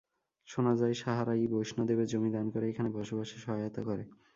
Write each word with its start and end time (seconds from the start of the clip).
শোনা 0.47 0.73
যায়, 0.75 0.95
সাহারা-ই 0.95 1.45
বৈষ্ণবদের 1.47 2.09
জমি 2.11 2.29
দান 2.31 2.45
করে 2.53 2.65
এখানে 2.69 2.89
বসবাসে 2.97 3.37
সহায়তা 3.37 3.81
করে। 3.83 4.03